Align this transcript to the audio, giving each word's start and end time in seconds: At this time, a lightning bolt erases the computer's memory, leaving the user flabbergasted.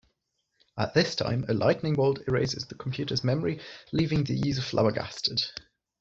At 0.79 0.95
this 0.95 1.13
time, 1.13 1.45
a 1.47 1.53
lightning 1.53 1.93
bolt 1.93 2.21
erases 2.27 2.65
the 2.65 2.73
computer's 2.73 3.23
memory, 3.23 3.61
leaving 3.91 4.23
the 4.23 4.33
user 4.33 4.63
flabbergasted. 4.63 5.39